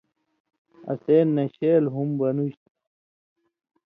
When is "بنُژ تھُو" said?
2.19-2.69